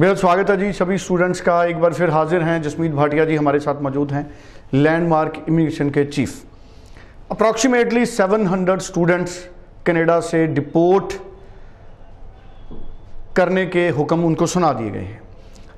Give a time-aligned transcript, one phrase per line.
[0.00, 3.36] बेहद स्वागत है जी सभी स्टूडेंट्स का। एक बार फिर हाजिर हैं। जसमीत भाटिया जी
[3.36, 4.26] हमारे साथ मौजूद हैं
[4.74, 6.34] लैंडमार्क इमिग्रेशन के चीफ
[7.30, 9.38] अप्रॉक्सीमेटली 700 स्टूडेंट्स
[9.86, 11.12] कनाडा से डिपोर्ट
[13.36, 15.20] करने के हुक्म उनको सुना दिए गए हैं।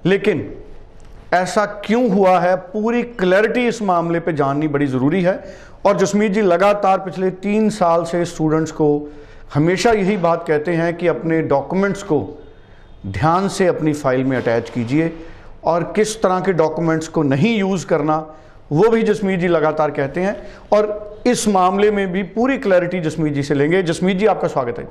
[0.06, 0.56] लेकिन
[1.34, 2.56] ऐसा क्यों हुआ है?
[2.56, 5.54] पूरी क्लैरिटी इस मामले पे जाननी बड़ी ज़रूरी है।
[5.86, 9.12] और जसमीत जी, लगातार पिछले तीन साल से स्टूडेंट्स को
[9.54, 12.44] हमेशा यही बात कहते हैं कि अपने डॉक्यूमेंट्स को
[13.08, 15.12] ध्यान से अपनी फ़ाइल में अटैच कीजिए
[15.64, 18.16] और किस तरह के डॉक्यूमेंट्स को नहीं यूज़ करना
[18.72, 20.36] वो भी जसमीत जी लगातार कहते हैं।
[20.72, 24.78] और इस मामले में भी पूरी क्लैरिटी जसमीत जी से लेंगे। जसमीत जी आपका स्वागत
[24.78, 24.88] है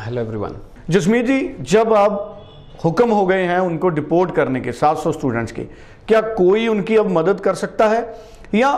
[0.00, 0.56] हेलो एवरीवन
[0.90, 2.30] जसमीत जी जब आप
[2.84, 5.62] हुक्म हो गए हैं उनको डिपोर्ट करने के 700 स्टूडेंट्स के
[6.08, 8.02] क्या कोई उनकी अब मदद कर सकता है?
[8.54, 8.68] या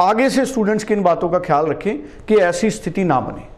[0.00, 1.98] आगे से स्टूडेंट्स की इन बातों का ख्याल रखें
[2.28, 3.53] कि ऐसी स्थिति ना बने।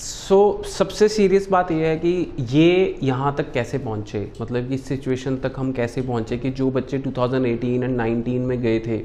[0.00, 4.20] सो so, सबसे सीरियस बात यह है कि ये यहाँ तक कैसे पहुँचे?
[4.40, 8.60] मतलब कि इस सिचुएशन तक हम कैसे पहुँचे कि जो बच्चे 2018 एंड 19 में
[8.62, 8.98] गए थे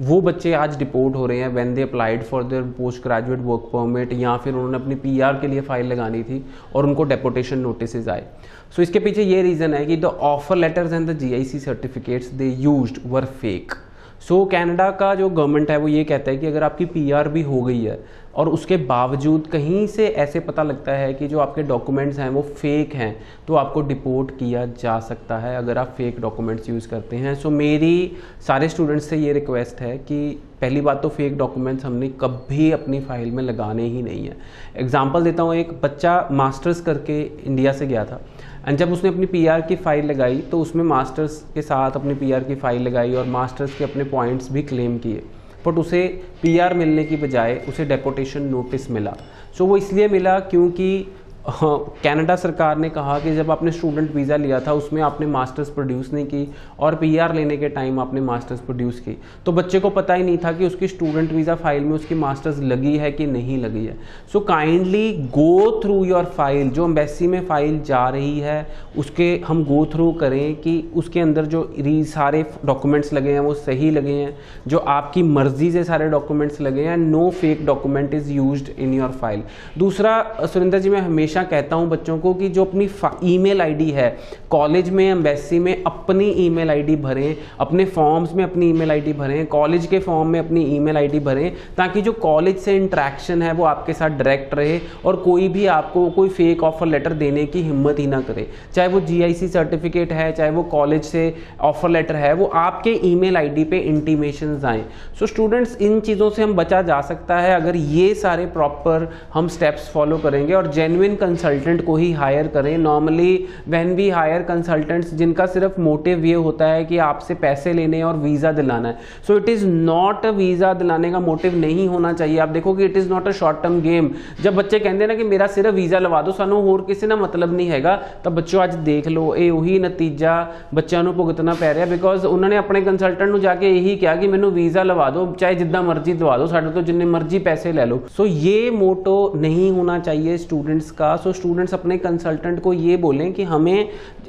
[0.00, 3.68] वो बच्चे आज डिपोर्ट हो रहे हैं when they applied for their post graduate work
[3.72, 6.44] permit या फिर उन्होंने अपनी पीआर के लिए फ़ाइल लगानी थी
[6.74, 10.56] और उनको डेपोटेशन नोटिस आए। सो so, इसके पीछे ये रीज़न है कि the offer
[10.56, 13.72] letters and the GIC certificates they used were fake
[14.20, 17.28] so so, Canada का जो गवर्नमेंट है वो ये कहता है कि अगर आपकी पीआर
[17.28, 17.98] भी हो गई है
[18.34, 22.42] और उसके बावजूद कहीं से ऐसे पता लगता है कि जो आपके डॉक्यूमेंट्स हैं वो
[22.42, 23.14] फेक हैं
[23.48, 27.48] तो आपको डिपोर्ट किया जा सकता है अगर आप फेक डॉक्यूमेंट्स यूज़ करते हैं। सो
[27.48, 28.16] so, मेरी
[28.46, 33.00] सारे स्टूडेंट्स से ये रिक्वेस्ट है कि पहली बात तो फेक डॉक्यूमेंट्स हमने कभी अपनी
[33.00, 34.36] फ़ाइल में लगाने ही नहीं है।
[34.76, 38.20] एग्ज़ाम्पल देता हूँ एक बच्चा मास्टर्स करके इंडिया से गया था।
[38.66, 42.44] एंड जब उसने अपनी पीआर की फ़ाइल लगाई तो उसमें मास्टर्स के साथ अपनी पीआर
[42.44, 45.22] की फ़ाइल लगाई और मास्टर्स के अपने पॉइंट्स भी क्लेम किए।
[45.66, 46.06] बट उसे
[46.42, 49.10] पीआर मिलने की बजाय उसे डेपोटेशन नोटिस मिला।
[49.58, 51.06] सो so, वो इसलिए मिला क्योंकि
[51.46, 56.12] कनाडा सरकार ने कहा कि जब आपने स्टूडेंट वीज़ा लिया था, उसमें आपने मास्टर्स प्रोड्यूस
[56.12, 59.16] नहीं की और पीआर लेने के टाइम आपने मास्टर्स प्रोड्यूस की।
[59.46, 62.58] तो बच्चे को पता ही नहीं था कि उसकी स्टूडेंट वीज़ा फ़ाइल में उसकी मास्टर्स
[62.62, 63.96] लगी है कि नहीं लगी है।
[64.32, 68.66] So kindly go through your file जो एम्बेसी में फ़ाइल जा रही है,
[68.96, 73.54] उसके हम गो थ्रू करें कि उसके अंदर जो री सारे डॉक्यूमेंट्स लगे हैं, वो
[73.54, 78.32] सही लगे हैं, जो आपकी मर्ज़ी से सारे डॉक्यूमेंट्स लगे हैं no fake document is
[78.32, 79.42] use in your file
[79.78, 82.88] दूसरा, सुरेंद्र जी, मैं हमेशा हमेशा कहता हूँ बच्चों को कि जो अपनी
[83.24, 84.08] ईमेल आईडी है,
[84.50, 89.46] कॉलेज में, एम्बेसी में, अपनी ईमेल आईडी भरें, अपने फॉर्म्स में अपनी ईमेल आईडी भरें,
[89.46, 93.64] कॉलेज के फॉर्म में अपनी ईमेल आईडी भरें, ताकि जो कॉलेज से इंट्रैक्शन है वो
[93.64, 97.98] आपके साथ डायरेक्ट रहे और कोई भी आपको, कोई फेक ऑफ़र लेटर देने की हिम्मत
[97.98, 102.32] ही ना करे। चाहे वो जीआईसी सर्टिफिकेट है, चाहे वो कॉलेज से ऑफ़र लेटर है,
[102.34, 104.84] वो आपके ईमेल आईडी पे इंटीमेशन आए।
[105.18, 109.48] सो स्टूडेंट्स इन चीज़ों से हम बचा जा सकता है, अगर ये सारे प्रॉपर हम
[109.48, 113.33] स्टेप्स फॉलो करेंगे और जेन्युन कंसल्टेंट को ही हायर करें normally
[113.67, 118.17] when we hire consultants जिनका सिर्फ मोटिव ये होता है कि आपसे पैसे लेने और
[118.17, 118.97] वीज़ा दिलाना है
[119.27, 122.85] so it is not a visa दिलाने का मोटिव नहीं होना चाहिए आप देखो कि
[122.85, 124.09] it is not a short term game
[124.41, 127.15] जब बच्चे कहते हैं ना कि मेरा सिर्फ वीज़ा लवा दो सानू होर किसी ना
[127.17, 130.35] मतलब नहीं हैगा ਤਾਂ ਬੱਚਿਓ ਅੱਜ ਦੇਖ ਲਓ ਇਹ ਉਹੀ ਨਤੀਜਾ
[130.75, 134.15] ਬੱਚਿਆਂ ਨੂੰ ਭੁਗਤਣਾ ਪੈ ਰਿਹਾ ਬਿਕੋਜ਼ ਉਹਨਾਂ ਨੇ ਆਪਣੇ ਕੰਸਲਟੈਂਟ ਨੂੰ ਜਾ ਕੇ ਇਹੀ ਕਿਹਾ
[134.15, 137.71] ਕਿ ਮੈਨੂੰ ਵੀਜ਼ਾ ਲਵਾ ਦਿਓ ਚਾਹੇ ਜਿੱਦਾਂ ਮਰਜ਼ੀ ਦਵਾ ਦਿਓ ਸਾਡੇ ਤੋਂ ਜਿੰਨੇ ਮਰਜ਼ੀ ਪੈਸੇ
[137.71, 142.72] ਲੈ ਲਓ ਸੋ ਇਹ ਮੋਟੋ नहीं होना चाहिए स्टूडेंट्स का सो स्टूडेंट्स अपने कंसल्टेंट को
[142.72, 143.76] ये बोलें कि हमें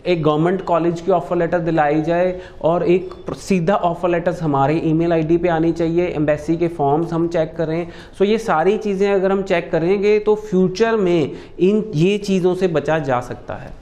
[0.05, 5.13] एक गवर्नमेंट कॉलेज की ऑफ़र लेटर दिलाई जाए और एक सीधा ऑफ़र लेटर्स हमारे ईमेल
[5.13, 9.31] आईडी पे आनी चाहिए एम्बेसी के फॉर्म्स हम चेक करें। सो ये सारी चीज़ें अगर
[9.31, 13.73] हम चेक करेंगे तो फ्यूचर में इन ये चीज़ों से बचा जा सकता है।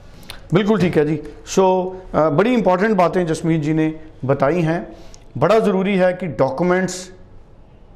[0.54, 1.16] बिल्कुल ठीक है जी।
[1.46, 1.62] सो
[2.06, 3.92] so, बड़ी इंपॉर्टेंट बातें जसमीत जी ने
[4.24, 4.80] बताई हैं।
[5.38, 6.94] बड़ा ज़रूरी है कि डॉक्यूमेंट्स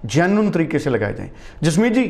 [0.04, 1.30] जेनुन तरीके से लगाए जाएँ।
[1.62, 2.06] जसमीत जी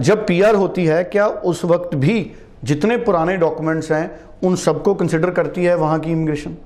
[0.00, 2.30] जब पीआर होती है, क्या उस वक्त भी
[2.64, 4.10] जितने पुराने डॉक्यूमेंट्स हैं,
[4.42, 6.56] उन सबको कंसिडर करती है वहाँ की इमिग्रेशन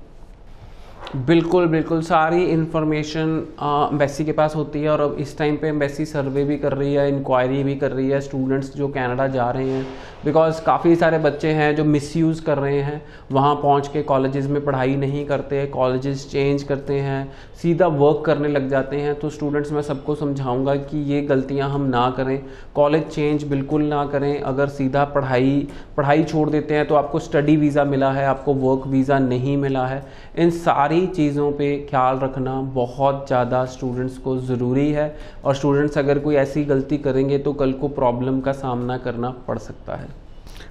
[1.17, 3.29] बिल्कुल बिल्कुल। सारी इन्फॉर्मेशन
[3.61, 6.93] एम्बेसी के पास होती है और अब इस टाइम पे एम्बेसी सर्वे भी कर रही
[6.93, 9.85] है इंक्वायरी भी कर रही है। स्टूडेंट्स जो कनाडा जा रहे हैं
[10.27, 13.01] बिकॉज़ काफ़ी सारे बच्चे हैं जो मिसयूज़ कर रहे हैं।
[13.31, 17.31] वहाँ पहुँच के कॉलेजेस में पढ़ाई नहीं करते कॉलेजेस चेंज करते हैं,
[17.61, 21.85] सीधा वर्क करने लग जाते हैं। तो स्टूडेंट्स मैं सबको समझाऊँगा कि ये गलतियाँ हम
[21.85, 22.41] ना करें।
[22.75, 27.55] कॉलेज चेंज बिल्कुल ना करें। अगर सीधा पढ़ाई पढ़ाई छोड़ देते हैं तो आपको स्टडी
[27.57, 30.03] वीज़ा मिला है, आपको वर्क वीज़ा नहीं मिला है।
[30.37, 35.15] इन सारी चीज़ों पे ख्याल रखना बहुत ज़्यादा स्टूडेंट्स को ज़रूरी है।
[35.45, 39.57] और स्टूडेंट्स अगर कोई ऐसी गलती करेंगे तो कल को प्रॉब्लम का सामना करना पड़
[39.59, 40.16] सकता है।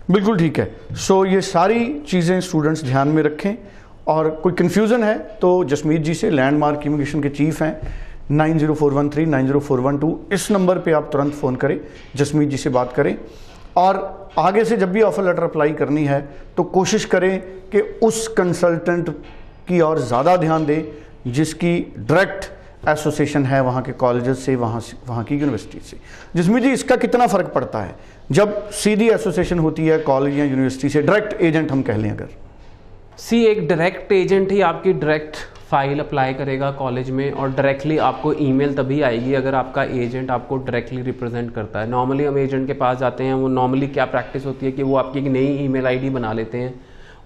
[0.09, 3.55] बिल्कुल ठीक है। सो ये सारी चीज़ें स्टूडेंट्स ध्यान में रखें।
[4.07, 7.81] और कोई कन्फ्यूज़न है तो जसमीत जी से लैंडमार्क इमिग्रेशन के चीफ हैं।
[8.31, 11.35] Nine zero four one three nine zero four one two इस नंबर पे आप तुरंत
[11.35, 11.79] फ़ोन करें,
[12.17, 13.17] जसमीत जी से बात करें।
[13.77, 16.21] और आगे से जब भी ऑफ़र लेटर अप्लाई करनी है
[16.57, 17.39] तो कोशिश करें
[17.73, 19.11] कि उस कंसल्टेंट
[19.69, 20.83] की और ज़्यादा ध्यान दें,
[21.29, 22.51] जिसकी डायरेक्ट
[22.89, 25.97] एसोसिएशन है वहाँ के कॉलेजेस से, वहाँ से, वहाँ की यूनिवर्सिटी से।
[26.37, 27.95] जिसमें जी इसका कितना फ़र्क पड़ता है?
[28.33, 32.29] जब सीधी एसोसिएशन होती है, कॉलेज या यूनिवर्सिटी से, डायरेक्ट एजेंट हम कह लें अगर।
[33.19, 35.37] सी, एक डायरेक्ट एजेंट ही आपकी डायरेक्ट
[35.71, 40.57] फ़ाइल अप्लाई करेगा कॉलेज में और डायरेक्टली आपको ईमेल तभी आएगी अगर आपका एजेंट आपको
[40.57, 44.47] डायरेक्टली रिप्रेजेंट करता है। नॉर्मली हम एजेंट के पास जाते हैं, वो नॉर्मली क्या प्रैक्टिस
[44.47, 46.75] होती है कि वो आपकी एक नई ईमेल आईडी बना लेते हैं।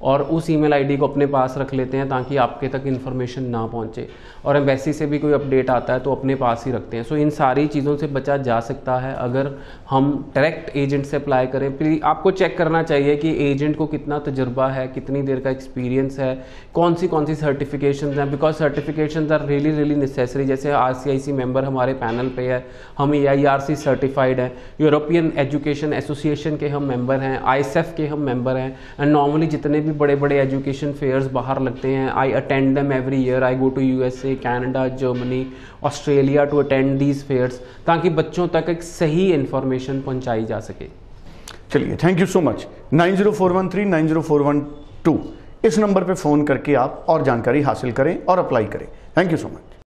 [0.02, 3.64] और उस ईमेल आईडी को अपने पास रख लेते हैं ताकि आपके तक इन्फॉर्मेशन ना
[3.66, 4.08] पहुँचे।
[4.44, 7.16] और एम्बेसी से भी कोई अपडेट आता है तो अपने पास ही रखते हैं। सो
[7.16, 9.50] इन सारी चीज़ों से बचा जा सकता है अगर
[9.90, 14.18] हम डायरेक्ट एजेंट से अप्लाई करें। फिर आपको चेक करना चाहिए कि एजेंट को कितना
[14.20, 16.34] तजुर्बा है, कितनी देर का एक्सपीरियंस है
[16.74, 21.32] कौन सी कौन सी सर्टिफिकेशन हैं because certification are really really necessary जैसे आर सी
[21.32, 22.64] मेंबर हमारे पैनल पे है,
[22.98, 27.62] हम आई सर्टिफाइड है। यूरोपियन एजुकेशन एसोसिएशन के हम मेंबर हैं आई
[27.96, 28.70] के हम मेंबर हैं।
[29.00, 32.92] एंड नॉर्मली जितने भी भी बड़े बड़े एजुकेशन फेयर्स बाहर लगते हैं। I attend them
[32.92, 35.46] every year I go to U S A Canada Germany
[35.84, 40.86] Australia to attend these fairs ताकि बच्चों तक एक सही इन्फॉर्मेशन पहुंचाई जा सके।
[41.72, 44.60] चलिए thank you so much nine zero four one three nine zero four one
[45.04, 45.18] two.
[45.64, 49.36] इस नंबर पर फ़ोन करके आप और जानकारी हासिल करें और अप्लाई करें। Thank you
[49.36, 49.79] so much